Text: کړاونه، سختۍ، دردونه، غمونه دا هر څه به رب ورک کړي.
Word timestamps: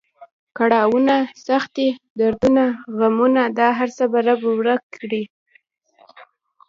کړاونه، 0.57 1.15
سختۍ، 1.45 1.89
دردونه، 2.19 2.63
غمونه 2.97 3.43
دا 3.57 3.67
هر 3.79 3.89
څه 3.97 4.03
به 4.11 4.19
رب 4.27 4.41
ورک 4.57 4.83
کړي. 4.97 5.23